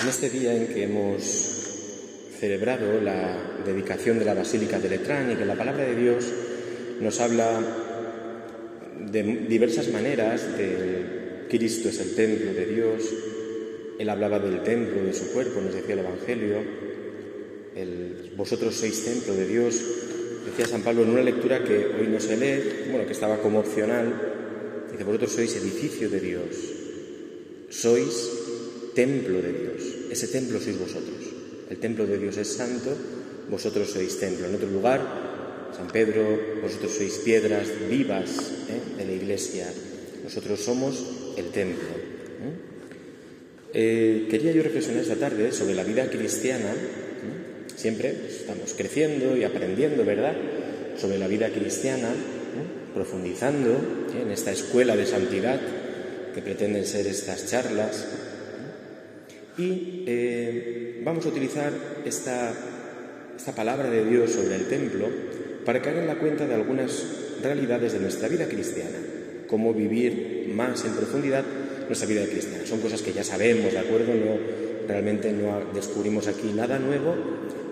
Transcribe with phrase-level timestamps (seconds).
[0.00, 1.22] En este día en que hemos
[2.38, 6.24] celebrado la dedicación de la Basílica de Letrán y que la palabra de Dios
[7.00, 7.60] nos habla
[9.10, 13.02] de diversas maneras de Cristo es el templo de Dios,
[13.98, 16.62] Él hablaba del templo de su cuerpo, nos decía el Evangelio,
[18.36, 19.82] vosotros sois templo de Dios,
[20.46, 23.58] decía San Pablo en una lectura que hoy no se lee, bueno, que estaba como
[23.58, 26.56] opcional, dice, vosotros sois edificio de Dios,
[27.68, 28.37] sois
[28.98, 30.10] templo de Dios.
[30.10, 31.22] Ese templo sois vosotros.
[31.70, 32.90] El templo de Dios es santo,
[33.46, 34.50] vosotros sois templo.
[34.50, 38.26] En otro lugar, San Pedro, vosotros sois piedras vivas
[38.66, 38.98] ¿eh?
[38.98, 39.70] de la iglesia.
[40.24, 40.98] Nosotros somos
[41.38, 41.94] el templo.
[42.42, 42.58] ¿eh?
[43.72, 46.74] Eh, quería yo reflexionar esta tarde sobre la vida cristiana.
[47.76, 50.34] Siempre estamos creciendo y aprendiendo, ¿verdad?
[50.98, 52.10] Sobre la vida cristiana,
[52.92, 53.78] profundizando
[54.20, 55.60] en esta escuela de santidad
[56.34, 58.26] que pretenden ser estas charlas
[59.58, 61.72] y eh, vamos a utilizar
[62.04, 62.54] esta,
[63.36, 65.08] esta palabra de Dios sobre el templo
[65.66, 67.04] para que hagan la cuenta de algunas
[67.42, 68.98] realidades de nuestra vida cristiana,
[69.48, 71.44] cómo vivir más en profundidad
[71.88, 72.64] nuestra vida cristiana.
[72.66, 74.14] Son cosas que ya sabemos, ¿de acuerdo?
[74.14, 74.38] No,
[74.86, 77.14] realmente no descubrimos aquí nada nuevo,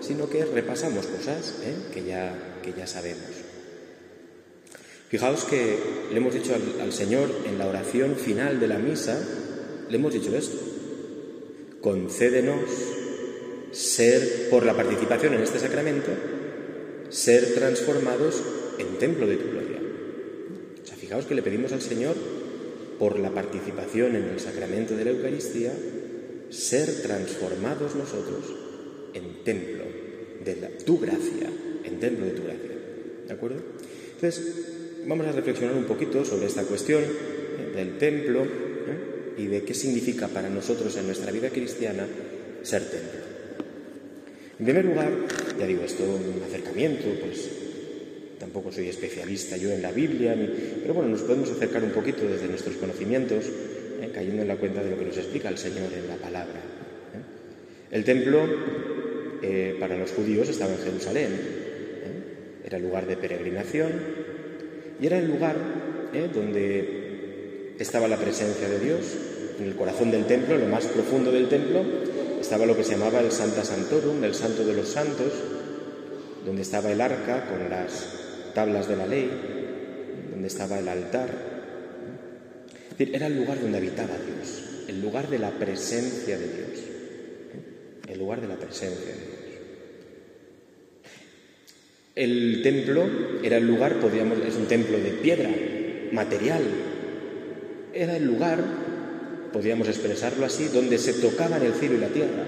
[0.01, 1.73] sino que repasamos cosas ¿eh?
[1.93, 3.21] que, ya, que ya sabemos.
[5.09, 5.77] Fijaos que
[6.11, 9.17] le hemos dicho al, al Señor en la oración final de la misa,
[9.89, 10.76] le hemos dicho esto
[11.81, 12.61] concédenos
[13.71, 16.11] ser, por la participación en este sacramento,
[17.09, 18.41] ser transformados
[18.77, 19.79] en templo de tu gloria.
[20.83, 22.15] O sea, fijaos que le pedimos al Señor,
[22.99, 25.71] por la participación en el sacramento de la Eucaristía,
[26.49, 28.53] ser transformados nosotros
[29.13, 29.83] en templo
[30.43, 30.55] de
[30.85, 31.49] tu gracia,
[31.83, 32.71] en templo de tu gracia.
[33.27, 33.57] ¿De acuerdo?
[34.15, 37.71] Entonces, vamos a reflexionar un poquito sobre esta cuestión ¿eh?
[37.75, 38.43] del templo.
[38.43, 39.16] ¿eh?
[39.37, 42.05] Y de qué significa para nosotros en nuestra vida cristiana
[42.63, 43.27] ser templo.
[44.59, 45.11] En primer lugar,
[45.59, 47.47] ya digo esto, un acercamiento, pues
[48.39, 50.35] tampoco soy especialista yo en la Biblia,
[50.81, 53.45] pero bueno, nos podemos acercar un poquito desde nuestros conocimientos,
[54.01, 54.09] ¿eh?
[54.13, 56.57] cayendo en la cuenta de lo que nos explica el Señor en la palabra.
[56.57, 57.91] ¿eh?
[57.91, 58.47] El templo
[59.43, 61.29] eh, para los judíos estaba en Jerusalén,
[62.65, 63.91] era lugar de peregrinación
[64.99, 65.55] y era el lugar
[66.33, 69.17] donde estaba la presencia de Dios.
[69.59, 71.83] En el corazón del templo, en lo más profundo del templo,
[72.39, 75.33] estaba lo que se llamaba el Santa Santorum, el Santo de los Santos,
[76.45, 79.29] donde estaba el arca con las tablas de la ley,
[80.31, 81.29] donde estaba el altar.
[82.97, 86.79] Era el lugar donde habitaba Dios, el lugar de la presencia de Dios,
[88.07, 89.37] el lugar de la presencia de Dios.
[92.15, 93.07] El templo
[93.43, 95.51] era el lugar, podríamos, es un templo de piedra,
[96.11, 96.63] material,
[97.93, 98.63] era el lugar,
[99.57, 102.45] podríamos expresarlo así, donde se tocaban el cielo y la tierra.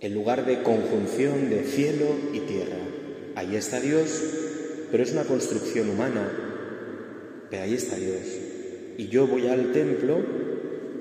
[0.00, 2.78] El lugar de conjunción de cielo y tierra.
[3.34, 4.22] Ahí está Dios,
[4.90, 6.30] pero es una construcción humana,
[7.50, 8.22] pero ahí está Dios.
[8.96, 10.24] Y yo voy al templo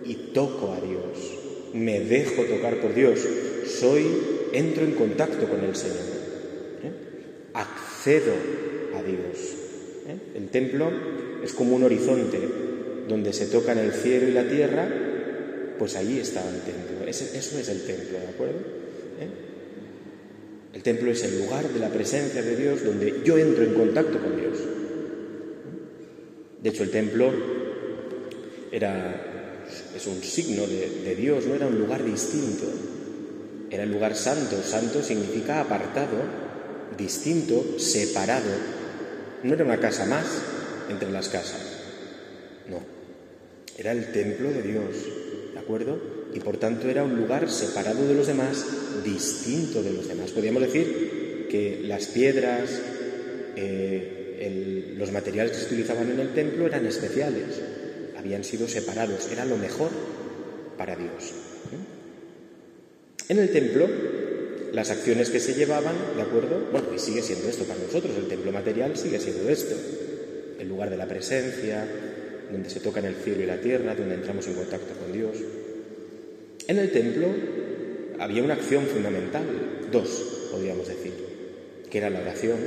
[0.03, 3.25] y toco a Dios, me dejo tocar por Dios,
[3.66, 4.06] soy,
[4.51, 5.95] entro en contacto con el Señor,
[6.84, 6.91] ¿eh?
[7.53, 8.34] accedo
[8.94, 9.56] a Dios.
[10.09, 10.18] ¿eh?
[10.35, 10.91] El templo
[11.41, 12.62] es como un horizonte
[13.07, 14.87] donde se tocan el cielo y la tierra,
[15.77, 17.07] pues allí está el templo.
[17.07, 18.59] eso es el templo, ¿de acuerdo?
[19.19, 19.29] ¿Eh?
[20.73, 24.19] El templo es el lugar de la presencia de Dios donde yo entro en contacto
[24.19, 24.57] con Dios.
[26.61, 27.31] De hecho, el templo
[28.71, 29.65] era,
[29.95, 32.65] es un signo de, de Dios, no era un lugar distinto.
[33.69, 34.61] Era el lugar santo.
[34.63, 36.17] Santo significa apartado,
[36.97, 38.51] distinto, separado.
[39.43, 40.25] No era una casa más,
[40.89, 41.61] entre las casas.
[42.69, 42.92] No,
[43.78, 44.95] era el templo de Dios,
[45.53, 46.00] ¿de acuerdo?
[46.34, 48.66] Y por tanto era un lugar separado de los demás,
[49.03, 50.31] distinto de los demás.
[50.31, 52.69] Podríamos decir que las piedras,
[53.56, 57.62] eh, los materiales que se utilizaban en el templo eran especiales,
[58.17, 59.89] habían sido separados, era lo mejor
[60.77, 61.31] para Dios.
[61.71, 63.30] ¿eh?
[63.30, 63.88] En el templo,
[64.71, 66.68] las acciones que se llevaban, ¿de acuerdo?
[66.71, 69.75] Bueno, y sigue siendo esto para nosotros, el templo material sigue siendo esto
[70.59, 71.86] el lugar de la presencia,
[72.53, 75.38] donde se tocan el cielo y la tierra, donde entramos en contacto con Dios.
[76.67, 77.27] En el templo
[78.19, 79.44] había una acción fundamental,
[79.91, 81.11] dos, podríamos decir,
[81.89, 82.59] que era la oración.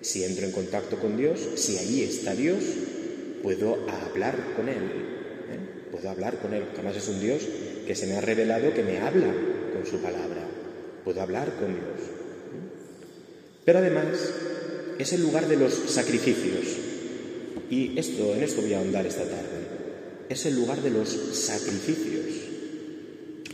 [0.00, 2.62] Si entro en contacto con Dios, si allí está Dios,
[3.42, 4.76] puedo hablar con Él.
[4.76, 5.90] ¿eh?
[5.90, 6.64] Puedo hablar con Él.
[6.74, 7.42] Además es un Dios
[7.86, 9.32] que se me ha revelado, que me habla
[9.74, 10.46] con su palabra.
[11.04, 12.00] Puedo hablar con Dios.
[12.00, 12.62] ¿eh?
[13.64, 14.06] Pero además
[14.98, 16.91] es el lugar de los sacrificios.
[17.70, 19.62] Y esto, en esto voy a ahondar esta tarde.
[20.28, 22.24] es el lugar de los sacrificios.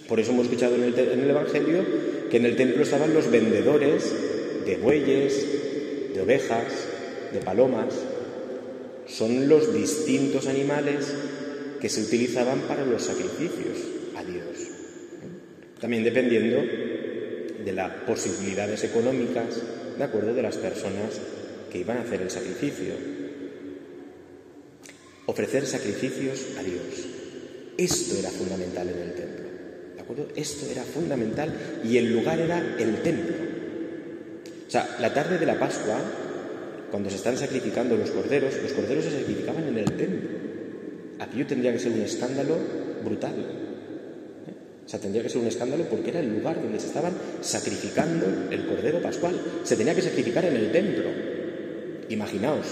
[0.09, 1.85] Por eso hemos escuchado en el, en el Evangelio
[2.31, 4.13] que en el templo estaban los vendedores
[4.65, 5.47] de bueyes,
[6.15, 6.67] de ovejas,
[7.33, 7.95] de palomas.
[9.07, 11.07] Son los distintos animales
[11.81, 13.79] que se utilizaban para los sacrificios
[14.17, 14.69] a Dios.
[15.81, 16.63] También dependiendo
[17.65, 19.63] de las posibilidades económicas,
[19.97, 21.21] de acuerdo, de las personas
[21.71, 22.95] que iban a hacer el sacrificio.
[25.29, 27.05] Ofrecer sacrificios a Dios.
[27.77, 29.45] Esto era fundamental en el templo.
[29.95, 30.29] ¿De acuerdo?
[30.35, 31.53] Esto era fundamental
[31.85, 33.37] y el lugar era el templo.
[34.67, 36.01] O sea, la tarde de la Pascua,
[36.91, 40.31] cuando se están sacrificando los corderos, los corderos se sacrificaban en el templo.
[41.19, 42.57] Aquello tendría que ser un escándalo
[43.05, 43.35] brutal.
[43.35, 44.55] ¿eh?
[44.87, 48.49] O sea, tendría que ser un escándalo porque era el lugar donde se estaban sacrificando
[48.51, 49.39] el cordero pascual.
[49.63, 51.11] Se tenía que sacrificar en el templo.
[52.09, 52.67] Imaginaos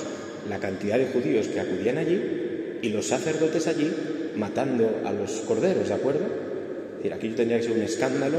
[0.48, 2.45] la cantidad de judíos que acudían allí
[2.82, 3.90] y los sacerdotes allí
[4.36, 6.20] matando a los corderos, ¿de acuerdo?
[6.20, 8.38] Es decir, aquello tendría que ser un escándalo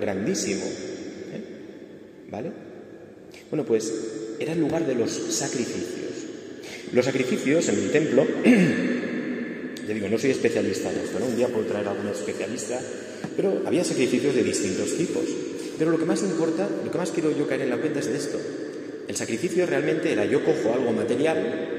[0.00, 0.64] grandísimo.
[0.64, 1.42] ¿eh?
[2.30, 2.50] ¿Vale?
[3.50, 3.92] Bueno, pues
[4.38, 6.12] era el lugar de los sacrificios.
[6.92, 8.26] Los sacrificios en el templo
[9.86, 11.26] Ya digo, no soy especialista en esto, ¿no?
[11.26, 12.80] Un día puedo traer a algún especialista,
[13.36, 15.24] pero había sacrificios de distintos tipos.
[15.78, 18.06] Pero lo que más importa, lo que más quiero yo caer en la cuenta es
[18.06, 18.40] de esto.
[19.06, 21.73] El sacrificio realmente era yo cojo algo material,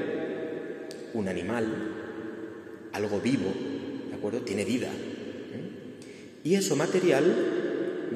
[1.18, 1.66] un animal,
[2.92, 3.52] algo vivo,
[4.10, 4.40] ¿de acuerdo?
[4.40, 4.88] Tiene vida.
[4.88, 6.44] ¿eh?
[6.44, 7.24] Y eso material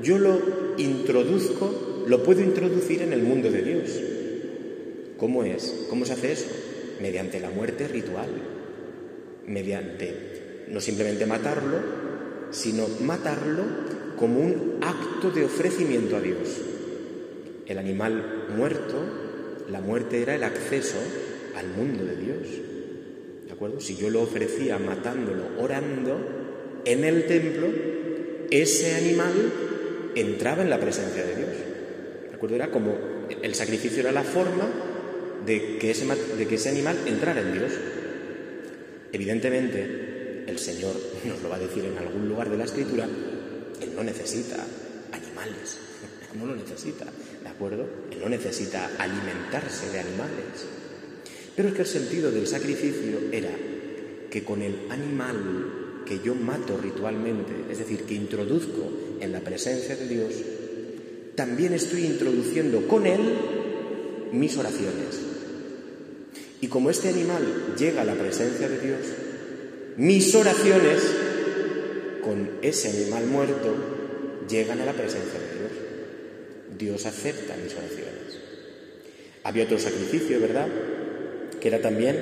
[0.02, 0.40] yo lo
[0.78, 4.00] introduzco, lo puedo introducir en el mundo de Dios.
[5.18, 5.86] ¿Cómo es?
[5.90, 6.46] ¿Cómo se hace eso?
[7.00, 8.30] Mediante la muerte ritual
[9.50, 11.78] mediante no simplemente matarlo,
[12.50, 13.64] sino matarlo
[14.16, 16.60] como un acto de ofrecimiento a Dios.
[17.66, 18.96] El animal muerto,
[19.68, 20.98] la muerte era el acceso
[21.56, 22.48] al mundo de Dios.
[23.60, 23.80] ¿De acuerdo?
[23.84, 26.18] Si yo lo ofrecía matándolo, orando,
[26.86, 27.68] en el templo,
[28.50, 29.34] ese animal
[30.14, 31.50] entraba en la presencia de Dios.
[32.30, 32.56] ¿De acuerdo?
[32.56, 32.96] Era como
[33.42, 34.66] el sacrificio era la forma
[35.44, 37.72] de que ese, de que ese animal entrara en Dios.
[39.12, 40.94] Evidentemente, el Señor
[41.26, 44.56] nos lo va a decir en algún lugar de la Escritura, Él no necesita
[45.12, 45.76] animales,
[46.38, 47.04] no lo necesita,
[47.42, 47.86] ¿de acuerdo?
[48.10, 50.79] Él no necesita alimentarse de animales.
[51.60, 53.50] Pero es que el sentido del sacrificio era
[54.30, 58.90] que con el animal que yo mato ritualmente, es decir, que introduzco
[59.20, 60.32] en la presencia de Dios,
[61.34, 63.20] también estoy introduciendo con él
[64.32, 65.20] mis oraciones,
[66.62, 69.00] y como este animal llega a la presencia de Dios,
[69.98, 71.02] mis oraciones
[72.24, 73.74] con ese animal muerto
[74.48, 75.72] llegan a la presencia de Dios.
[76.78, 78.38] Dios acepta mis oraciones.
[79.44, 80.66] Había otro sacrificio, ¿verdad?
[81.60, 82.16] Que era también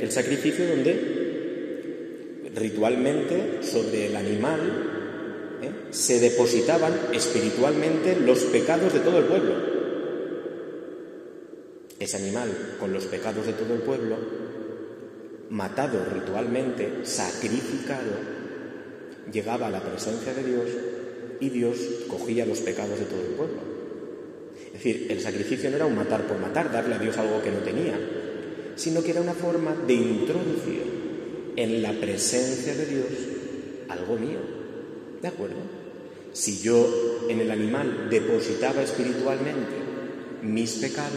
[0.00, 1.22] el sacrificio donde
[2.54, 4.60] ritualmente sobre el animal
[5.62, 5.70] ¿eh?
[5.90, 9.72] se depositaban espiritualmente los pecados de todo el pueblo.
[11.98, 14.16] Ese animal, con los pecados de todo el pueblo,
[15.50, 18.10] matado ritualmente, sacrificado,
[19.32, 20.66] llegaba a la presencia de Dios
[21.40, 21.76] y Dios
[22.08, 23.72] cogía los pecados de todo el pueblo.
[24.66, 27.50] Es decir, el sacrificio no era un matar por matar, darle a Dios algo que
[27.50, 27.94] no tenía,
[28.76, 30.82] sino que era una forma de introducir
[31.56, 33.06] en la presencia de Dios
[33.88, 34.38] algo mío.
[35.20, 35.56] ¿De acuerdo?
[36.32, 39.76] Si yo en el animal depositaba espiritualmente
[40.42, 41.12] mis pecados,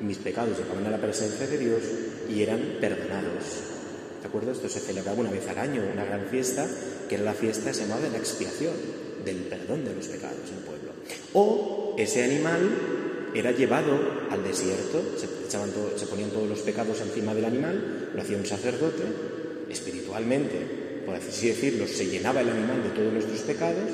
[0.00, 1.82] mis pecados llegaban a la presencia de Dios
[2.30, 3.72] y eran perdonados.
[4.20, 4.52] ¿De acuerdo?
[4.52, 6.66] Esto se celebraba una vez al año, una gran fiesta,
[7.08, 8.72] que era la fiesta se de la expiación,
[9.24, 10.92] del perdón de los pecados en el pueblo.
[11.34, 12.60] O ese animal
[13.34, 13.98] era llevado
[14.30, 19.02] al desierto, se, ponían todos los pecados encima del animal, lo hacía un sacerdote,
[19.70, 23.90] espiritualmente, por así decirlo, se llenaba el animal de todos nuestros pecados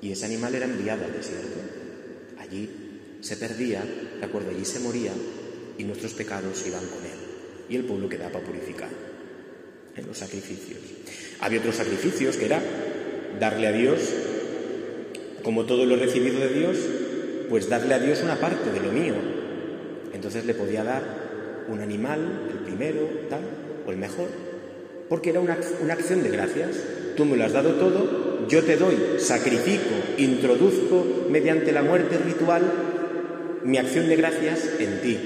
[0.00, 1.58] y ese animal era enviado al desierto.
[2.38, 2.68] Allí
[3.20, 3.82] se perdía,
[4.18, 5.12] de acuerdo, allí se moría
[5.78, 7.18] y nuestros pecados iban con él.
[7.68, 8.92] Y el pueblo quedaba purificado
[9.96, 10.80] en los sacrificios.
[11.40, 12.62] Había otros sacrificios que era
[13.38, 14.00] darle a Dios,
[15.42, 16.76] como todo lo recibido de Dios,
[17.52, 19.12] pues darle a Dios una parte de lo mío.
[20.14, 21.02] Entonces le podía dar
[21.68, 23.42] un animal, el primero, tal,
[23.86, 24.28] o el mejor,
[25.10, 26.70] porque era una, una acción de gracias.
[27.14, 32.62] Tú me lo has dado todo, yo te doy, sacrifico, introduzco mediante la muerte ritual
[33.64, 35.18] mi acción de gracias en ti.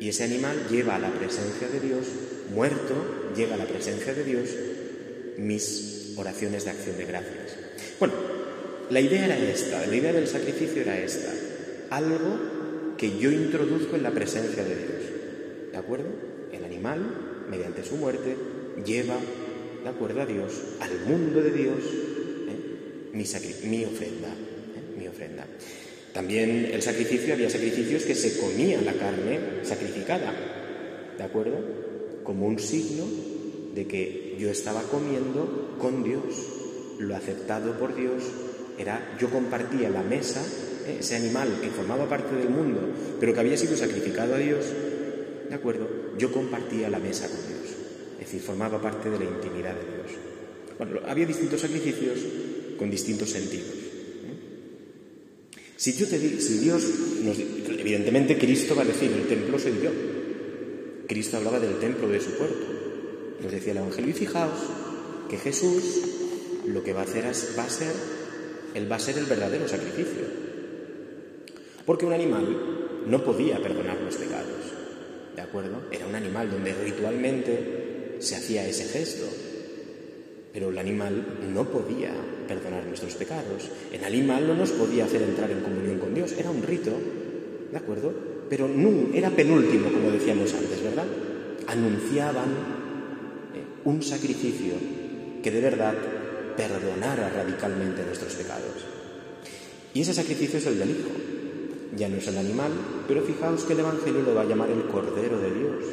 [0.00, 2.06] Y ese animal lleva a la presencia de Dios,
[2.54, 4.50] muerto, llega a la presencia de Dios,
[5.38, 7.56] mis oraciones de acción de gracias.
[7.98, 8.12] Bueno,
[8.90, 11.32] la idea era esta, la idea del sacrificio era esta,
[11.90, 15.72] algo que yo introduzco en la presencia de Dios.
[15.72, 16.08] ¿De acuerdo?
[16.52, 18.36] El animal mediante su muerte,
[18.84, 19.16] lleva,
[19.82, 21.78] de acuerdo a Dios, al mundo de Dios,
[22.48, 23.10] ¿eh?
[23.12, 24.28] mi, ofrenda.
[24.28, 24.98] ¿eh?
[24.98, 25.46] Mi ofrenda.
[26.12, 30.32] También el sacrificio, había sacrificios que se comía la carne sacrificada,
[31.16, 31.58] ¿de acuerdo?
[32.24, 33.04] Como un signo
[33.74, 36.22] de que yo estaba comiendo con Dios,
[36.98, 38.24] lo aceptado por Dios
[38.78, 40.42] era, yo compartía la mesa,
[40.86, 40.98] ¿eh?
[41.00, 42.80] ese animal que formaba parte del mundo,
[43.20, 44.64] pero que había sido sacrificado a Dios,
[45.48, 45.88] ¿de acuerdo?
[46.18, 47.76] Yo compartía la mesa con Dios,
[48.14, 50.18] es decir, formaba parte de la intimidad de Dios.
[50.78, 52.18] Bueno, había distintos sacrificios
[52.78, 53.88] con distintos sentidos.
[55.76, 56.82] Si yo te digo, si Dios,
[57.78, 59.90] evidentemente Cristo va a decir, el templo soy yo.
[61.06, 62.66] Cristo hablaba del templo de su cuerpo.
[63.40, 64.58] Nos decía el Evangelio, y fijaos
[65.30, 66.00] que Jesús
[66.66, 67.92] lo que va a hacer va a ser,
[68.74, 70.24] él va a ser el verdadero sacrificio.
[71.84, 74.74] Porque un animal no podía perdonar los pecados.
[75.34, 75.82] ¿De acuerdo?
[75.90, 79.26] Era un animal donde ritualmente se hacía ese gesto.
[80.52, 82.10] Pero el animal no podía
[82.46, 83.70] perdonar nuestros pecados.
[83.92, 86.32] El animal no nos podía hacer entrar en comunión con Dios.
[86.32, 86.90] Era un rito,
[87.70, 88.12] ¿de acuerdo?
[88.50, 91.06] Pero no, era penúltimo, como decíamos antes, ¿verdad?
[91.66, 92.48] Anunciaban
[93.54, 94.74] eh, un sacrificio
[95.42, 95.94] que de verdad
[96.58, 98.82] perdonara radicalmente nuestros pecados.
[99.94, 100.96] Y ese sacrificio es el del.
[101.96, 102.72] Ya no es el animal,
[103.06, 105.84] pero fijaos que el Evangelio lo va a llamar el Cordero de Dios.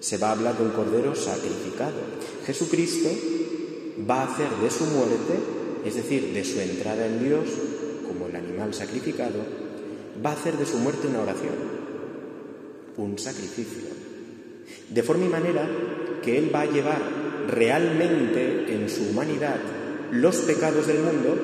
[0.00, 2.00] Se va a hablar de un Cordero sacrificado.
[2.44, 3.08] Jesucristo
[4.08, 5.34] va a hacer de su muerte,
[5.84, 7.44] es decir, de su entrada en Dios,
[8.06, 9.38] como el animal sacrificado,
[10.24, 11.54] va a hacer de su muerte una oración,
[12.96, 13.88] un sacrificio.
[14.90, 15.68] De forma y manera
[16.22, 17.17] que Él va a llevar
[17.48, 19.56] realmente en su humanidad
[20.12, 21.36] los pecados del mundo,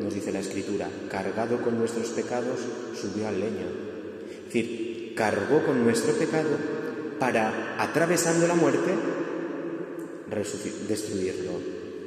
[0.00, 2.60] nos dice la Escritura, cargado con nuestros pecados,
[2.94, 3.66] subió al leño.
[4.38, 6.50] Es decir, cargó con nuestro pecado
[7.18, 8.92] para, atravesando la muerte,
[10.88, 11.52] destruirlo.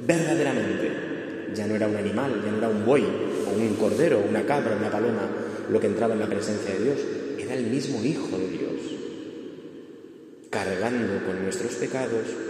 [0.06, 1.14] Verdaderamente.
[1.54, 4.76] Ya no era un animal, ya no era un buey, o un cordero, una cabra,
[4.76, 5.28] una paloma,
[5.70, 6.98] lo que entraba en la presencia de Dios.
[7.38, 8.72] Era el mismo Hijo de Dios.
[10.50, 12.45] Cargando con nuestros pecados.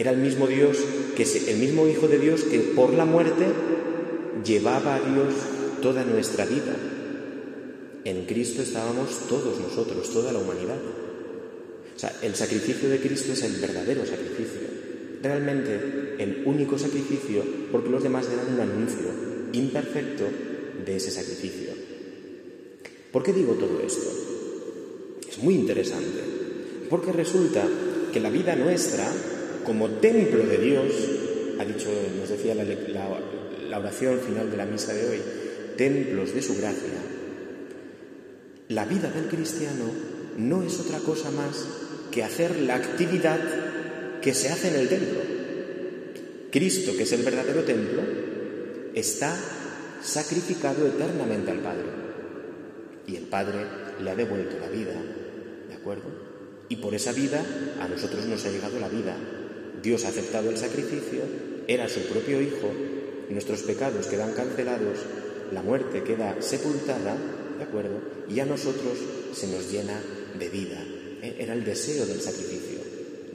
[0.00, 0.78] Era el mismo Dios,
[1.14, 3.46] que el mismo Hijo de Dios que por la muerte
[4.44, 5.34] llevaba a Dios
[5.80, 6.74] toda nuestra vida.
[8.04, 10.78] En Cristo estábamos todos nosotros, toda la humanidad.
[11.94, 14.80] O sea, el sacrificio de Cristo es el verdadero sacrificio
[15.22, 19.06] realmente el único sacrificio porque los demás eran un anuncio
[19.52, 20.24] imperfecto
[20.84, 21.70] de ese sacrificio.
[23.12, 24.08] ¿Por qué digo todo esto?
[25.28, 26.20] Es muy interesante,
[26.88, 27.66] porque resulta
[28.12, 29.10] que la vida nuestra,
[29.70, 30.92] como templo de Dios,
[31.60, 35.18] ha dicho, nos decía la, la oración final de la misa de hoy,
[35.76, 36.98] templos de su gracia,
[38.66, 39.84] la vida del cristiano
[40.38, 41.68] no es otra cosa más
[42.10, 43.38] que hacer la actividad
[44.20, 45.20] que se hace en el templo.
[46.50, 48.02] Cristo, que es el verdadero templo,
[48.92, 49.32] está
[50.02, 51.86] sacrificado eternamente al Padre.
[53.06, 53.66] Y el Padre
[54.02, 55.00] le ha devuelto la vida,
[55.68, 56.10] ¿de acuerdo?
[56.68, 57.40] Y por esa vida
[57.80, 59.16] a nosotros nos ha llegado la vida.
[59.82, 61.22] Dios ha aceptado el sacrificio,
[61.66, 62.70] era su propio Hijo,
[63.28, 64.98] nuestros pecados quedan cancelados,
[65.52, 67.16] la muerte queda sepultada,
[67.58, 68.00] ¿de acuerdo?
[68.28, 68.98] Y a nosotros
[69.32, 70.00] se nos llena
[70.38, 70.82] de vida.
[71.22, 71.36] ¿eh?
[71.38, 72.80] Era el deseo del sacrificio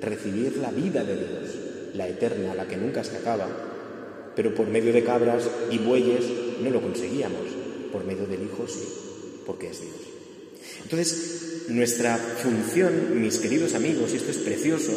[0.01, 1.55] recibir la vida de Dios,
[1.93, 3.47] la eterna, la que nunca se acaba.
[4.35, 6.25] Pero por medio de cabras y bueyes
[6.61, 7.47] no lo conseguíamos,
[7.91, 8.83] por medio del Hijo sí,
[9.45, 9.95] porque es Dios.
[10.83, 14.91] Entonces, nuestra función, mis queridos amigos, y esto es precioso,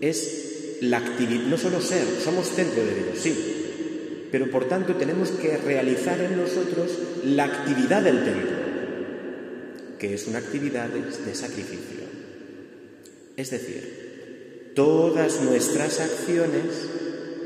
[0.00, 3.34] es la actividad, no solo ser, somos templo de Dios, sí,
[4.30, 6.90] pero por tanto tenemos que realizar en nosotros
[7.24, 8.56] la actividad del templo,
[9.98, 11.98] que es una actividad de sacrificio.
[13.36, 16.88] Es decir, todas nuestras acciones,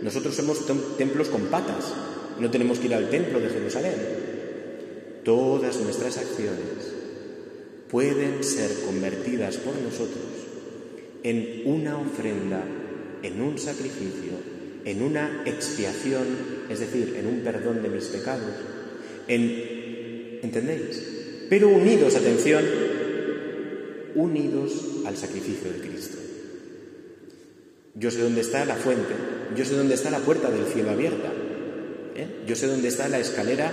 [0.03, 0.67] nosotros somos
[0.97, 1.93] templos con patas,
[2.39, 3.95] no tenemos que ir al templo de Jerusalén.
[5.25, 6.59] Todas nuestras acciones
[7.91, 10.32] pueden ser convertidas por nosotros
[11.23, 12.65] en una ofrenda,
[13.23, 14.33] en un sacrificio,
[14.85, 16.27] en una expiación,
[16.69, 18.55] es decir, en un perdón de mis pecados,
[19.29, 19.73] en
[20.43, 21.03] ¿entendéis?
[21.49, 22.65] Pero unidos, atención,
[24.15, 24.73] unidos
[25.07, 26.19] al sacrificio de Cristo.
[27.95, 29.15] Yo sé dónde está la fuente,
[29.57, 31.31] yo sé dónde está la puerta del cielo abierta,
[32.17, 32.27] ¿eh?
[32.47, 33.71] yo sé dónde está la escalera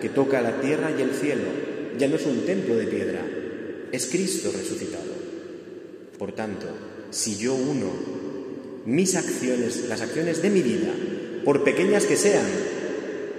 [0.00, 1.72] que toca la tierra y el cielo.
[1.98, 3.20] Ya no es un templo de piedra,
[3.90, 5.12] es Cristo resucitado.
[6.18, 6.66] Por tanto,
[7.12, 7.90] si yo uno
[8.84, 10.88] mis acciones, las acciones de mi vida,
[11.44, 12.46] por pequeñas que sean,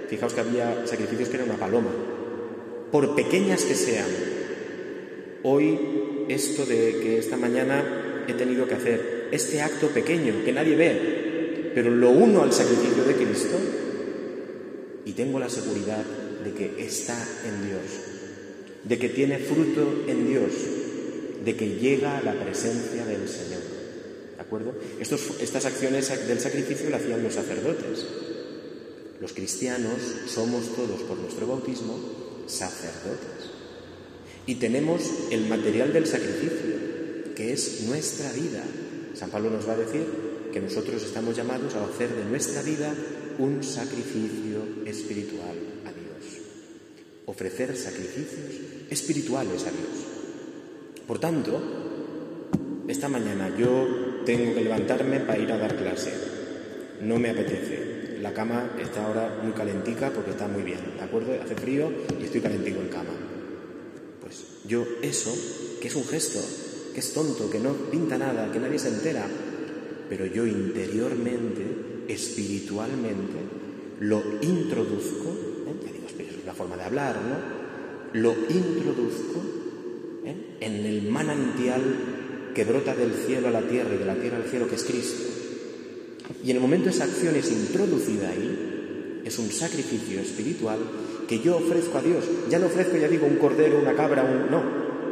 [0.08, 1.90] fijaos que había sacrificios que era una paloma,
[2.90, 4.06] por pequeñas que sean,
[5.42, 5.78] hoy
[6.28, 11.72] esto de que esta mañana he tenido que hacer este acto pequeño que nadie ve,
[11.74, 13.58] pero lo uno al sacrificio de Cristo
[15.04, 16.04] y tengo la seguridad
[16.44, 17.16] de que está
[17.46, 17.82] en Dios,
[18.84, 20.52] de que tiene fruto en Dios,
[21.44, 23.62] de que llega a la presencia del Señor.
[24.36, 24.74] ¿De acuerdo?
[24.98, 28.06] estas acciones del sacrificio las hacían los sacerdotes.
[29.20, 31.98] Los cristianos somos todos por nuestro bautismo
[32.46, 33.50] sacerdotes.
[34.46, 38.62] Y tenemos el material del sacrificio, que es nuestra vida.
[39.14, 40.04] San Pablo nos va a decir
[40.52, 42.94] que nosotros estamos llamados a hacer de nuestra vida
[43.38, 46.42] un sacrificio espiritual a Dios.
[47.26, 48.60] Ofrecer sacrificios
[48.90, 50.23] espirituales a Dios.
[51.06, 51.60] Por tanto,
[52.88, 56.12] esta mañana yo tengo que levantarme para ir a dar clase.
[57.02, 58.18] No me apetece.
[58.22, 61.32] La cama está ahora muy calentica porque está muy bien, ¿de acuerdo?
[61.42, 63.12] Hace frío y estoy calentico en cama.
[64.22, 65.30] Pues yo eso,
[65.80, 66.40] que es un gesto,
[66.94, 69.26] que es tonto, que no pinta nada, que nadie se entera,
[70.08, 73.40] pero yo interiormente, espiritualmente,
[74.00, 75.28] lo introduzco,
[75.66, 75.84] ¿eh?
[75.84, 78.20] ya digo, es una forma de hablar, ¿no?
[78.20, 79.53] Lo introduzco.
[80.64, 81.82] En el manantial
[82.54, 84.84] que brota del cielo a la tierra y de la tierra al cielo, que es
[84.84, 85.22] Cristo.
[86.42, 90.78] Y en el momento esa acción es introducida ahí, es un sacrificio espiritual
[91.28, 92.24] que yo ofrezco a Dios.
[92.48, 94.50] Ya no ofrezco, ya digo, un cordero, una cabra, un...
[94.50, 94.62] no,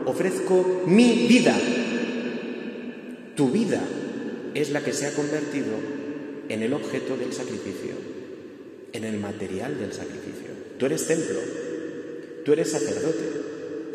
[0.06, 1.58] ofrezco mi vida.
[3.36, 3.82] Tu vida
[4.54, 5.72] es la que se ha convertido
[6.48, 7.92] en el objeto del sacrificio,
[8.92, 10.48] en el material del sacrificio.
[10.78, 11.40] Tú eres templo,
[12.44, 13.42] tú eres sacerdote.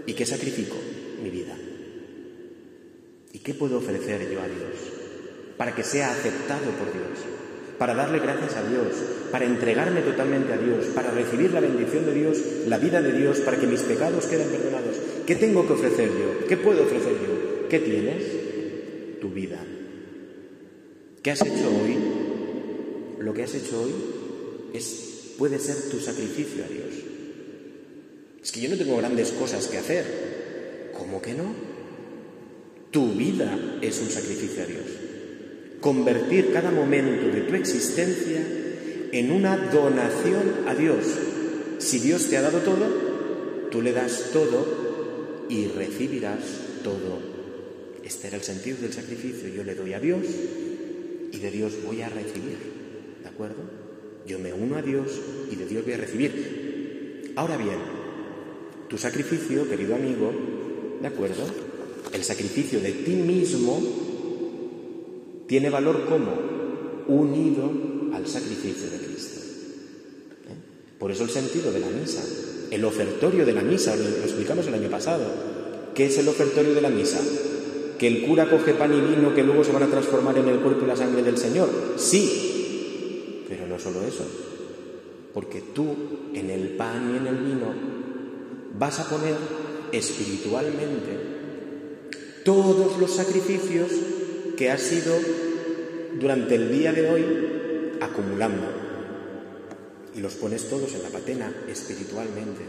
[0.06, 0.78] ¿Y qué sacrifico?
[1.22, 1.56] Mi vida.
[3.34, 4.76] ¿Y qué puedo ofrecer yo a Dios
[5.58, 7.20] para que sea aceptado por Dios?
[7.78, 8.88] Para darle gracias a Dios,
[9.32, 13.40] para entregarme totalmente a Dios, para recibir la bendición de Dios, la vida de Dios,
[13.42, 14.96] para que mis pecados queden perdonados.
[15.28, 16.48] ¿Qué tengo que ofrecer yo?
[16.48, 17.68] ¿Qué puedo ofrecer yo?
[17.70, 19.20] ¿Qué tienes?
[19.22, 19.64] Tu vida.
[21.22, 21.98] ¿Qué has hecho hoy?
[23.20, 23.92] Lo que has hecho hoy
[24.74, 27.04] es, puede ser tu sacrificio a Dios.
[28.42, 30.06] Es que yo no tengo grandes cosas que hacer.
[31.08, 31.46] ¿Cómo que no?
[32.92, 34.84] Tu vida es un sacrificio a Dios.
[35.80, 38.46] Convertir cada momento de tu existencia
[39.14, 41.06] en una donación a Dios.
[41.78, 46.44] Si Dios te ha dado todo, tú le das todo y recibirás
[46.84, 47.20] todo.
[48.04, 49.48] Este era el sentido del sacrificio.
[49.48, 50.26] Yo le doy a Dios
[51.32, 52.58] y de Dios voy a recibir.
[53.24, 53.64] ¿De acuerdo?
[54.26, 57.32] Yo me uno a Dios y de Dios voy a recibir.
[57.38, 57.78] Ahora bien,
[58.90, 60.34] tu sacrificio, querido amigo,
[61.02, 61.44] ¿de acuerdo?
[62.14, 63.82] El sacrificio de ti mismo
[65.48, 66.34] tiene valor como
[67.08, 67.72] unido
[68.14, 69.40] al sacrificio de Cristo.
[70.50, 70.98] ¿Eh?
[71.00, 72.24] Por eso el sentido de la misa,
[72.72, 75.26] el ofertorio de la misa, lo explicamos el año pasado.
[75.94, 77.20] ¿Qué es el ofertorio de la misa?
[77.98, 80.60] ¿Que el cura coge pan y vino que luego se van a transformar en el
[80.60, 81.70] cuerpo y la sangre del Señor?
[81.98, 84.24] Sí, pero no solo eso,
[85.34, 85.86] porque tú
[86.34, 87.74] en el pan y en el vino
[88.78, 89.36] vas a poner
[89.92, 91.38] espiritualmente
[92.48, 93.92] todos los sacrificios
[94.56, 95.14] que has ido
[96.18, 97.26] durante el día de hoy
[98.00, 98.64] acumulando.
[100.16, 102.62] Y los pones todos en la patena espiritualmente.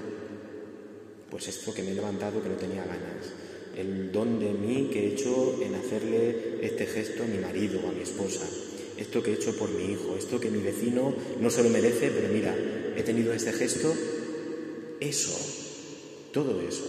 [1.31, 3.31] Pues esto que me he levantado que no tenía ganas,
[3.76, 7.88] el don de mí que he hecho en hacerle este gesto a mi marido o
[7.88, 8.48] a mi esposa,
[8.96, 12.11] esto que he hecho por mi hijo, esto que mi vecino no se lo merece,
[12.11, 12.52] pero mira,
[12.96, 13.94] he tenido este gesto,
[14.98, 15.67] eso,
[16.38, 16.85] todo eso,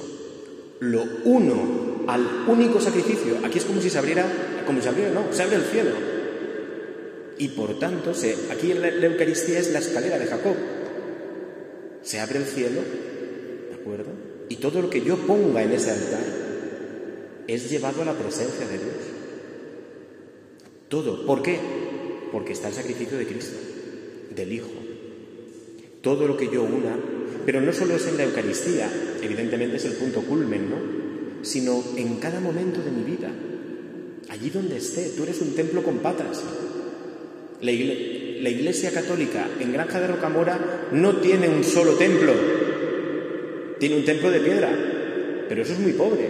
[0.80, 4.26] lo uno al único sacrificio, aquí es como si se abriera,
[4.68, 5.90] como si se abriera, no, se abre el cielo.
[7.40, 10.56] Y por tanto, se, aquí la, la Eucaristía es la escalera de Jacob.
[12.04, 12.82] Se abre el cielo,
[13.70, 14.12] ¿de acuerdo?
[14.50, 16.24] Y todo lo que yo ponga en ese altar
[17.48, 18.96] es llevado a la presencia de Dios.
[20.90, 21.26] Todo.
[21.26, 21.60] ¿Por qué?
[22.32, 23.58] Porque está el sacrificio de Cristo,
[24.36, 24.70] del Hijo.
[26.02, 26.96] Todo lo que yo una,
[27.46, 28.90] pero no solo es en la Eucaristía,
[29.22, 30.76] evidentemente es el punto culmen, ¿no?
[31.44, 33.30] Sino en cada momento de mi vida,
[34.30, 36.44] allí donde esté, tú eres un templo con patas.
[37.62, 42.34] La, Iglesia Católica en Granja de Rocamora no tiene un solo templo,
[43.80, 44.70] tiene un templo de piedra,
[45.48, 46.30] pero eso es muy pobre.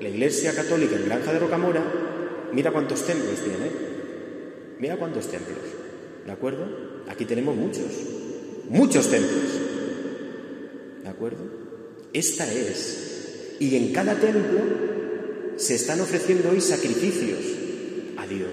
[0.00, 1.82] La Iglesia Católica en Granja de Rocamora,
[2.52, 3.94] mira cuántos templos tiene.
[4.78, 5.58] Mira cuántos templos.
[6.26, 6.66] ¿De acuerdo?
[7.08, 7.86] Aquí tenemos muchos.
[8.68, 9.60] Muchos templos.
[11.02, 11.63] ¿De acuerdo?
[12.14, 13.56] Esta es.
[13.58, 14.60] Y en cada templo
[15.56, 17.40] se están ofreciendo hoy sacrificios
[18.16, 18.52] a Dios.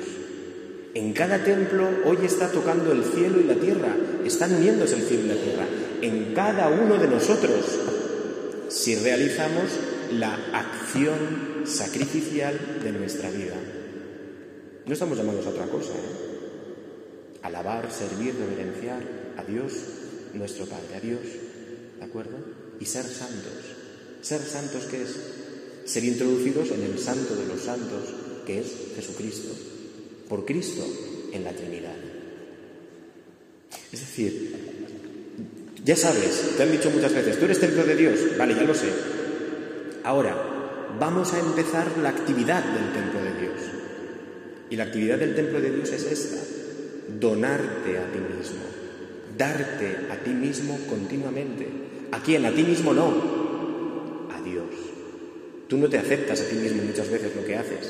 [0.94, 3.96] En cada templo hoy está tocando el cielo y la tierra,
[4.26, 5.66] están uniéndose el cielo y la tierra.
[6.02, 7.66] En cada uno de nosotros,
[8.68, 9.66] si realizamos
[10.12, 13.56] la acción sacrificial de nuestra vida.
[14.86, 17.42] No estamos llamados a otra cosa, ¿eh?
[17.44, 19.02] Alabar, servir, reverenciar
[19.38, 19.74] a Dios,
[20.34, 21.22] nuestro Padre, a Dios,
[22.00, 22.61] ¿de acuerdo?
[22.82, 23.54] Y ser santos.
[24.22, 25.16] Ser santos, ¿qué es?
[25.86, 28.04] Ser introducidos en el santo de los santos,
[28.46, 29.50] que es Jesucristo,
[30.28, 30.84] por Cristo
[31.32, 31.96] en la Trinidad.
[33.92, 34.56] Es decir,
[35.84, 38.76] ya sabes, te han dicho muchas veces, tú eres templo de Dios, vale, ya lo
[38.76, 38.90] sé.
[40.04, 40.36] Ahora,
[41.00, 43.62] vamos a empezar la actividad del templo de Dios.
[44.70, 46.42] Y la actividad del templo de Dios es esta,
[47.20, 48.62] donarte a ti mismo,
[49.42, 51.68] darte a ti mismo continuamente.
[52.12, 52.46] ¿A quién?
[52.46, 53.08] A ti mismo no,
[54.30, 54.70] a Dios.
[55.68, 57.90] Tú no te aceptas a ti mismo muchas veces lo que haces.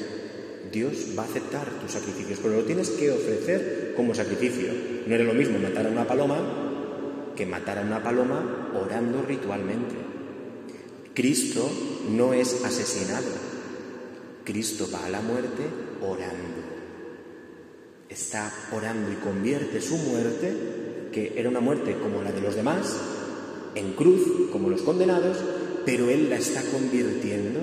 [0.71, 4.71] Dios va a aceptar tus sacrificios, pero lo tienes que ofrecer como sacrificio.
[5.05, 6.37] No era lo mismo matar a una paloma
[7.35, 9.95] que matar a una paloma orando ritualmente.
[11.13, 11.69] Cristo
[12.11, 13.27] no es asesinado.
[14.45, 15.63] Cristo va a la muerte
[16.01, 16.61] orando.
[18.07, 20.80] Está orando y convierte su muerte,
[21.11, 22.99] que era una muerte como la de los demás,
[23.75, 25.37] en cruz, como los condenados,
[25.85, 27.59] pero Él la está convirtiendo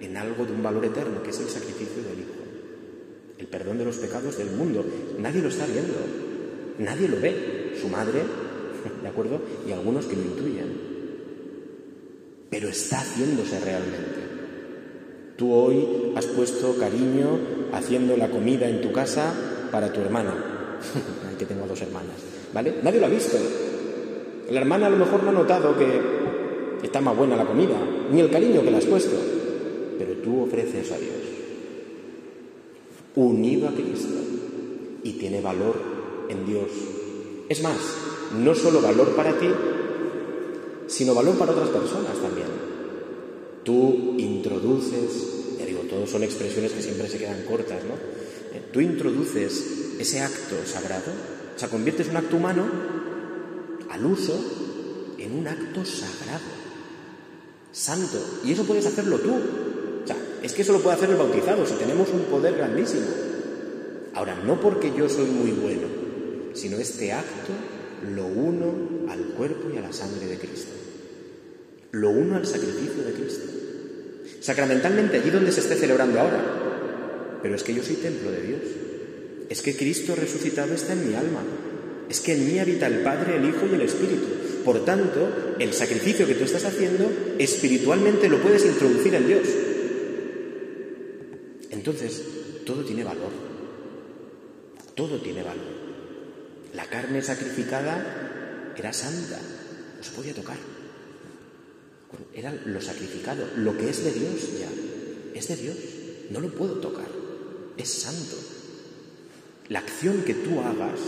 [0.00, 2.38] en algo de un valor eterno, que es el sacrificio del Hijo.
[3.38, 4.84] El perdón de los pecados del mundo.
[5.18, 5.94] Nadie lo está viendo.
[6.78, 7.74] Nadie lo ve.
[7.80, 8.22] Su madre
[9.02, 9.40] ¿de acuerdo?
[9.66, 10.88] Y algunos que lo intuyen.
[12.50, 14.28] Pero está haciéndose realmente.
[15.36, 17.38] Tú hoy has puesto cariño
[17.72, 19.32] haciendo la comida en tu casa
[19.70, 20.57] para tu hermana.
[21.38, 22.16] que tengo dos hermanas,
[22.52, 22.74] ¿vale?
[22.82, 23.36] Nadie lo ha visto.
[24.50, 26.00] La hermana a lo mejor no ha notado que
[26.82, 27.76] está más buena la comida,
[28.10, 29.16] ni el cariño que le has puesto,
[29.98, 31.12] pero tú ofreces a Dios,
[33.14, 34.14] unido a Cristo,
[35.02, 35.76] y tiene valor
[36.28, 36.70] en Dios.
[37.48, 37.78] Es más,
[38.36, 39.48] no solo valor para ti,
[40.86, 42.48] sino valor para otras personas también.
[43.64, 47.94] Tú introduces, ya digo, todos son expresiones que siempre se quedan cortas, ¿no?
[48.56, 51.12] Eh, tú introduces ese acto sagrado,
[51.54, 52.66] o sea, conviertes un acto humano
[53.90, 54.38] al uso
[55.18, 56.44] en un acto sagrado,
[57.72, 59.32] santo, y eso puedes hacerlo tú.
[60.04, 63.06] O sea, es que eso lo puede hacer el bautizado, si tenemos un poder grandísimo.
[64.14, 65.86] Ahora, no porque yo soy muy bueno,
[66.54, 67.52] sino este acto
[68.14, 70.72] lo uno al cuerpo y a la sangre de Cristo.
[71.92, 73.46] Lo uno al sacrificio de Cristo.
[74.40, 77.38] Sacramentalmente, allí donde se esté celebrando ahora.
[77.42, 78.60] Pero es que yo soy templo de Dios.
[79.48, 81.42] Es que Cristo resucitado está en mi alma.
[82.08, 84.26] Es que en mí habita el Padre, el Hijo y el Espíritu.
[84.64, 89.48] Por tanto, el sacrificio que tú estás haciendo, espiritualmente lo puedes introducir en Dios.
[91.70, 92.22] Entonces,
[92.66, 93.30] todo tiene valor.
[94.94, 95.78] Todo tiene valor.
[96.74, 99.38] La carne sacrificada era santa,
[99.96, 100.56] no se podía tocar.
[102.34, 104.68] Era lo sacrificado, lo que es de Dios ya,
[105.34, 105.76] es de Dios,
[106.30, 107.08] no lo puedo tocar,
[107.76, 108.36] es santo.
[109.68, 110.98] La acción que tú hagas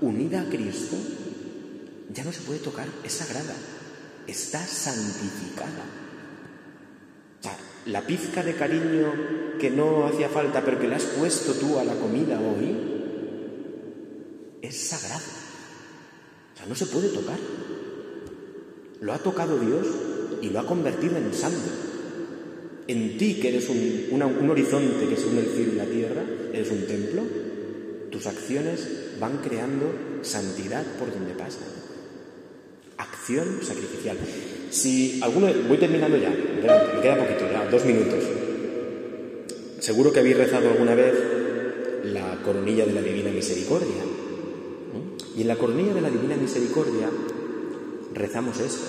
[0.00, 0.96] unida a Cristo
[2.12, 3.54] ya no se puede tocar, es sagrada,
[4.26, 5.84] está santificada.
[7.86, 11.84] la pizca de cariño que no hacía falta, pero que le has puesto tú a
[11.84, 12.76] la comida hoy,
[14.62, 15.24] es sagrado.
[16.54, 17.38] O sea, no se puede tocar.
[19.00, 19.88] Lo ha tocado Dios
[20.42, 21.70] y lo ha convertido en santo.
[22.86, 26.22] En ti, que eres un, un horizonte que se une el cielo y la tierra,
[26.52, 27.41] eres un templo,
[28.12, 28.86] tus acciones
[29.18, 31.66] van creando santidad por donde pasan.
[32.98, 34.18] Acción sacrificial.
[34.70, 38.22] Si alguno, voy terminando ya, me queda poquito, ya, dos minutos.
[39.80, 41.14] Seguro que habéis rezado alguna vez
[42.04, 44.02] la coronilla de la Divina Misericordia.
[45.34, 47.08] Y en la coronilla de la Divina Misericordia
[48.12, 48.84] rezamos esto.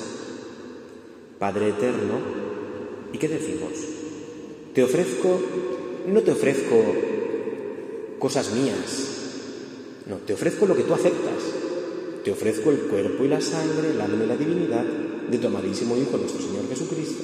[1.39, 2.19] Padre eterno,
[3.13, 3.71] ¿y qué decimos?
[4.73, 5.39] Te ofrezco,
[6.07, 6.83] no te ofrezco
[8.19, 9.12] cosas mías,
[10.09, 11.63] no, te ofrezco lo que tú aceptas.
[12.23, 14.85] Te ofrezco el cuerpo y la sangre, el alma y la divinidad
[15.29, 17.23] de tu amadísimo Hijo, nuestro Señor Jesucristo,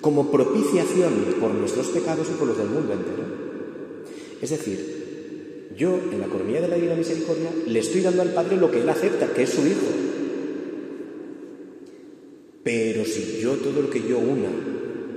[0.00, 3.24] como propiciación por nuestros pecados y por los del mundo entero.
[4.40, 8.56] Es decir, yo, en la coronilla de la Divina Misericordia, le estoy dando al Padre
[8.56, 9.90] lo que Él acepta, que es su Hijo.
[12.62, 14.50] Pero si yo todo lo que yo una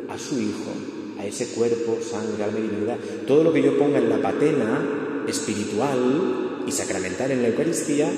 [0.09, 0.71] a su Hijo,
[1.19, 5.23] a ese cuerpo, sangre, alma y divinidad, todo lo que yo ponga en la patena
[5.27, 8.11] espiritual y sacramental en la Eucaristía,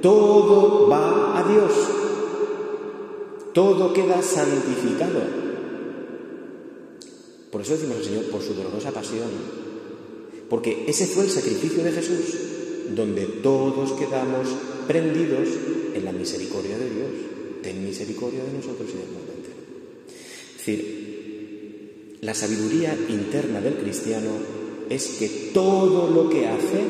[0.00, 1.72] todo va a Dios.
[3.52, 5.20] Todo queda santificado.
[7.50, 9.30] Por eso decimos al Señor, por su dolorosa pasión,
[10.50, 12.36] porque ese fue el sacrificio de Jesús,
[12.94, 14.48] donde todos quedamos
[14.86, 15.48] prendidos
[15.94, 17.10] en la misericordia de Dios.
[17.62, 19.56] Ten misericordia de nosotros y del mundo entero.
[20.50, 21.04] Es decir,
[22.24, 24.30] La sabiduría interna del cristiano
[24.88, 26.80] es que todo lo que hace,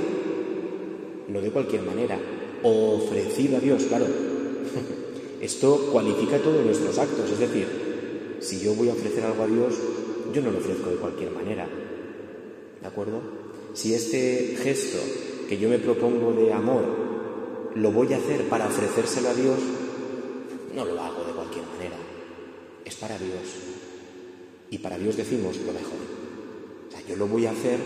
[1.34, 2.16] no de cualquier manera,
[2.62, 4.06] ofrecido a Dios, claro.
[5.40, 7.66] Esto cualifica todos nuestros actos, es decir,
[8.38, 9.74] si yo voy a ofrecer algo a Dios,
[10.32, 11.66] yo no lo ofrezco de cualquier manera.
[12.80, 13.20] ¿De acuerdo?
[13.72, 14.98] Si este gesto
[15.48, 16.84] que yo me propongo de amor
[17.74, 19.58] lo voy a hacer para ofrecérselo a Dios,
[20.76, 21.96] no lo hago de cualquier manera.
[22.84, 23.42] Es para Dios.
[24.70, 25.98] Y para Dios decimos lo mejor.
[26.88, 27.78] O sea, yo lo voy a hacer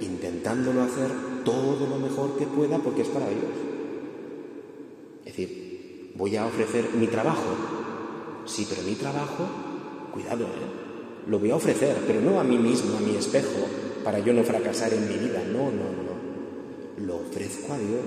[0.00, 1.10] intentándolo hacer
[1.44, 3.42] todo lo mejor que pueda porque es para Dios.
[5.24, 7.56] Es decir, voy a ofrecer mi trabajo.
[8.46, 9.46] Sí, pero mi trabajo,
[10.12, 10.82] cuidado, ¿eh?
[11.28, 13.66] Lo voy a ofrecer, pero no a mí mismo, a mi espejo,
[14.02, 15.44] para yo no fracasar en mi vida.
[15.44, 17.06] No, no, no.
[17.06, 18.00] Lo ofrezco a Dios.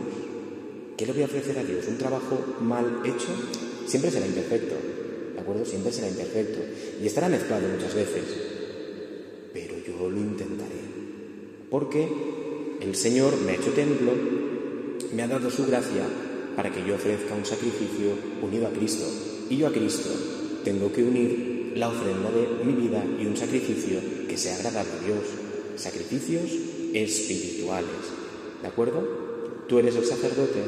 [0.97, 1.87] ¿Qué le voy a ofrecer a Dios?
[1.87, 3.27] ¿Un trabajo mal hecho?
[3.85, 4.75] Siempre será imperfecto,
[5.33, 5.65] ¿de acuerdo?
[5.65, 6.59] Siempre será imperfecto.
[7.01, 8.23] Y estará mezclado muchas veces.
[9.53, 10.74] Pero yo lo intentaré.
[11.69, 12.07] Porque
[12.81, 14.11] el Señor me ha hecho templo,
[15.13, 16.03] me ha dado su gracia
[16.55, 19.05] para que yo ofrezca un sacrificio unido a Cristo.
[19.49, 20.09] Y yo a Cristo
[20.63, 25.05] tengo que unir la ofrenda de mi vida y un sacrificio que sea agradable a
[25.05, 25.23] Dios.
[25.75, 26.51] Sacrificios
[26.93, 27.89] espirituales.
[28.61, 29.25] ¿De acuerdo?
[29.67, 30.61] Tú eres el sacerdote,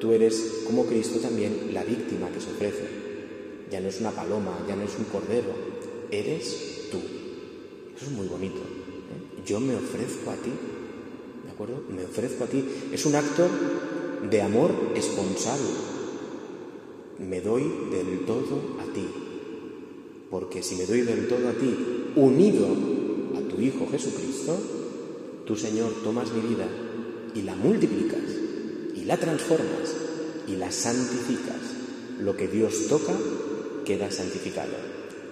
[0.00, 3.06] tú eres como Cristo también la víctima que se ofrece.
[3.70, 5.52] Ya no es una paloma, ya no es un cordero,
[6.10, 6.98] eres tú.
[7.96, 8.85] Eso es muy bonito.
[9.46, 10.50] Yo me ofrezco a ti,
[11.44, 11.84] ¿de acuerdo?
[11.88, 12.64] Me ofrezco a ti.
[12.92, 13.48] Es un acto
[14.28, 15.60] de amor esponsal.
[17.18, 19.06] Me doy del todo a ti.
[20.30, 22.66] Porque si me doy del todo a ti, unido
[23.36, 24.58] a tu Hijo Jesucristo,
[25.46, 26.66] tú, Señor, tomas mi vida
[27.34, 28.20] y la multiplicas
[28.96, 29.94] y la transformas
[30.48, 31.76] y la santificas.
[32.20, 33.14] Lo que Dios toca
[33.84, 34.72] queda santificado.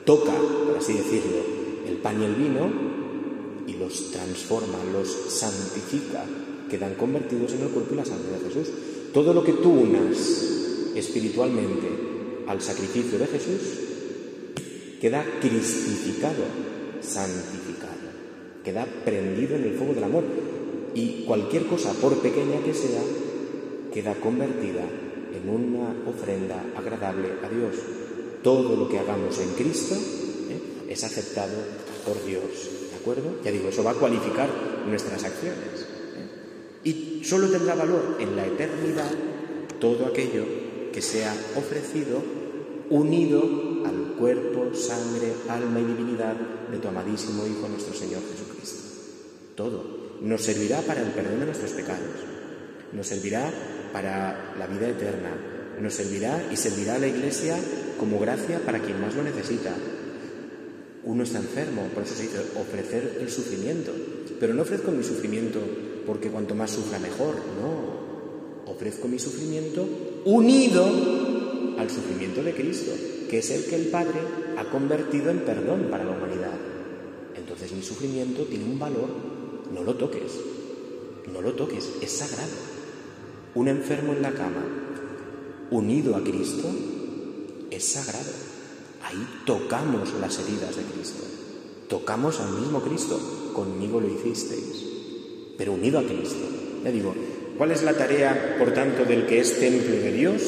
[0.04, 0.32] Toca,
[0.66, 1.42] por así decirlo,
[1.88, 2.93] el pan y el vino
[3.78, 6.24] los transforma, los santifica,
[6.70, 8.72] quedan convertidos en el cuerpo y la sangre de Jesús.
[9.12, 10.16] Todo lo que tú unas
[10.94, 11.88] espiritualmente
[12.46, 13.60] al sacrificio de Jesús
[15.00, 16.44] queda cristificado,
[17.00, 18.10] santificado,
[18.64, 20.24] queda prendido en el fuego del amor
[20.94, 23.02] y cualquier cosa, por pequeña que sea,
[23.92, 24.82] queda convertida
[25.34, 27.76] en una ofrenda agradable a Dios.
[28.42, 30.86] Todo lo que hagamos en Cristo ¿eh?
[30.88, 31.54] es aceptado
[32.04, 32.42] por Dios.
[32.90, 33.36] ¿De acuerdo?
[33.44, 34.48] Ya digo, eso va a cualificar
[34.86, 35.86] nuestras acciones.
[36.16, 36.84] ¿eh?
[36.84, 39.10] Y solo tendrá valor en la eternidad
[39.80, 40.44] todo aquello
[40.92, 42.22] que sea ofrecido
[42.90, 46.34] unido al cuerpo, sangre, alma y divinidad
[46.70, 48.82] de tu amadísimo Hijo nuestro Señor Jesucristo.
[49.54, 52.00] Todo nos servirá para el perdón de nuestros pecados,
[52.92, 53.52] nos servirá
[53.92, 55.30] para la vida eterna,
[55.80, 57.56] nos servirá y servirá a la Iglesia
[57.98, 59.74] como gracia para quien más lo necesita.
[61.06, 63.92] Uno está enfermo, por eso se dice ofrecer el sufrimiento,
[64.40, 65.60] pero no ofrezco mi sufrimiento
[66.06, 69.86] porque cuanto más sufra mejor, no, ofrezco mi sufrimiento
[70.24, 70.84] unido
[71.78, 72.92] al sufrimiento de Cristo,
[73.28, 74.20] que es el que el Padre
[74.56, 76.58] ha convertido en perdón para la humanidad.
[77.36, 79.34] Entonces mi sufrimiento tiene un valor
[79.74, 80.32] no lo toques,
[81.32, 82.52] no lo toques, es sagrado.
[83.54, 84.64] Un enfermo en la cama,
[85.70, 86.68] unido a Cristo,
[87.70, 88.53] es sagrado.
[89.04, 91.22] Ahí tocamos las heridas de Cristo,
[91.88, 94.82] tocamos al mismo Cristo, conmigo lo hicisteis,
[95.58, 96.48] pero unido a Cristo.
[96.82, 97.14] Le digo,
[97.58, 100.42] ¿cuál es la tarea, por tanto, del que es templo de Dios?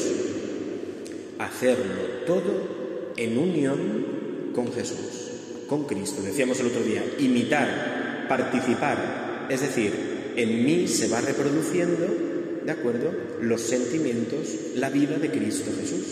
[1.37, 6.23] Hacerlo todo en unión con Jesús, con Cristo.
[6.23, 12.07] Decíamos el otro día, imitar participar, es decir, en mí se va reproduciendo,
[12.65, 16.05] ¿de acuerdo?, los sentimientos, la vida de Cristo Jesús,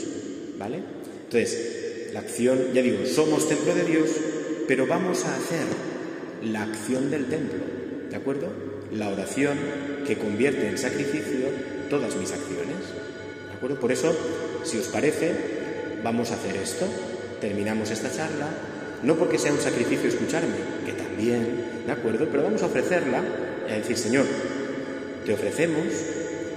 [0.57, 0.83] ¿vale?
[1.23, 1.74] Entonces,
[2.15, 4.09] la acción, ya digo, somos templo de Dios,
[4.69, 5.65] pero vamos a hacer
[6.45, 7.59] la acción del templo,
[8.09, 8.47] ¿de acuerdo?
[8.93, 9.57] La oración
[10.07, 11.49] que convierte en sacrificio
[11.89, 12.77] todas mis acciones,
[13.49, 13.81] ¿de acuerdo?
[13.81, 14.15] Por eso,
[14.63, 15.33] si os parece,
[16.05, 16.85] vamos a hacer esto,
[17.41, 18.47] terminamos esta charla,
[19.03, 22.29] no porque sea un sacrificio escucharme, que también, ¿de acuerdo?
[22.31, 23.21] Pero vamos a ofrecerla
[23.69, 24.25] a decir, Señor,
[25.25, 25.83] te ofrecemos,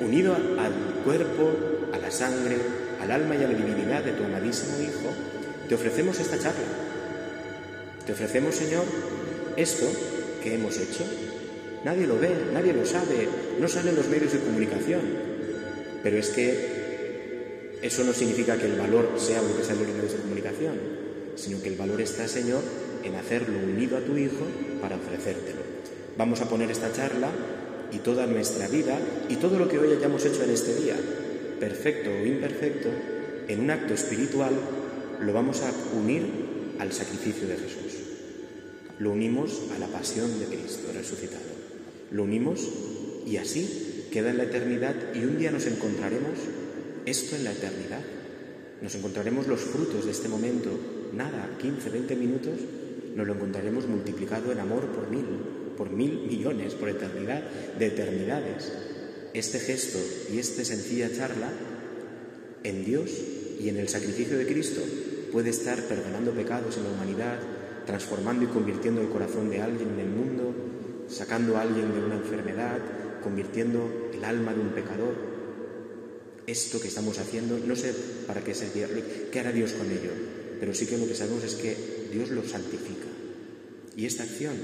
[0.07, 1.51] unido al cuerpo,
[1.93, 2.59] a la sangre,
[3.03, 5.28] al alma y a la divinidad de tu amadísimo Hijo,
[5.69, 6.65] te ofrecemos esta charla.
[8.07, 8.85] Te ofrecemos, Señor,
[9.57, 9.87] esto
[10.43, 11.05] que hemos hecho.
[11.85, 13.29] Nadie lo ve, nadie lo sabe,
[13.61, 15.01] no sale en los medios de comunicación.
[16.03, 19.97] Pero es que eso no significa que el valor sea lo que sale en los
[19.97, 20.75] medios de comunicación,
[21.37, 22.63] sino que el valor está, Señor,
[23.05, 24.47] en hacerlo unido a tu Hijo
[24.81, 25.61] para ofrecértelo.
[26.17, 27.31] Vamos a poner esta charla
[27.93, 30.97] y toda nuestra vida y todo lo que hoy hayamos hecho en este día,
[31.61, 32.89] perfecto o imperfecto,
[33.47, 34.53] en un acto espiritual,
[35.21, 36.23] lo vamos a unir
[36.79, 38.05] al sacrificio de Jesús.
[38.99, 41.45] lo unimos a la pasión de Cristo resucitado.
[42.11, 42.69] Lo unimos
[43.27, 46.33] y así queda en la eternidad y un día nos encontraremos
[47.07, 48.01] esto en la eternidad.
[48.83, 50.71] Nos encontraremos los frutos de este momento,
[51.13, 52.55] nada, 15, 20 minutos,
[53.15, 55.25] nos lo encontraremos multiplicado en amor por mil,
[55.77, 57.43] por mil millones, por eternidad
[57.79, 58.73] de eternidades.
[59.33, 59.99] Este gesto
[60.33, 61.53] y esta sencilla charla
[62.65, 63.11] en Dios
[63.61, 64.81] y en el sacrificio de Cristo
[65.33, 67.39] puede estar perdonando pecados en la humanidad,
[67.87, 70.55] transformando y convirtiendo el corazón de alguien en el mundo,
[71.09, 72.79] sacando a alguien de una enfermedad,
[73.23, 75.15] convirtiendo el alma de un pecador.
[76.47, 77.95] Esto que estamos haciendo, no sé
[78.27, 78.89] para qué sería,
[79.31, 80.11] qué hará Dios con ello,
[80.61, 81.77] pero sí que lo que sabemos es que
[82.13, 83.09] Dios lo santifica.
[83.97, 84.57] Y esta acción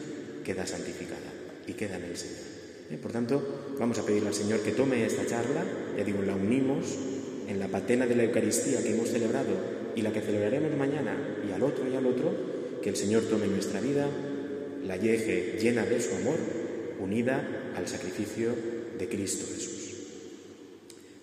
[0.45, 1.33] queda santificada
[1.67, 2.55] y queda en el Señor.
[2.91, 2.99] ¿Eh?
[3.01, 5.65] Por tanto, vamos a pedirle al Señor que tome esta charla,
[5.97, 6.87] ya digo, la unimos
[7.49, 11.17] en la patena de la Eucaristía que hemos celebrado y la que celebraremos mañana
[11.49, 12.33] y al otro y al otro,
[12.83, 14.07] que el Señor tome nuestra vida,
[14.87, 16.37] la llegue llena de su amor,
[17.01, 18.51] unida al sacrificio
[18.99, 19.75] de Cristo Jesús.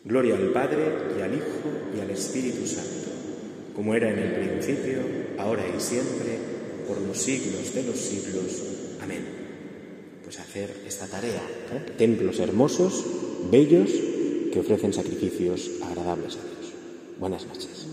[0.04, 0.84] Gloria al Padre
[1.18, 3.10] y al Hijo y al Espíritu Santo,
[3.76, 5.00] como era en el principio,
[5.38, 6.38] ahora y siempre,
[6.88, 8.64] por los siglos de los siglos.
[9.02, 9.24] Amén.
[10.24, 11.42] Pues hacer esta tarea,
[11.74, 11.92] ¿eh?
[11.98, 13.06] templos hermosos,
[13.52, 13.92] bellos,
[14.52, 16.74] que ofrecen sacrificios agradables a Dios.
[17.20, 17.88] Buenas noches.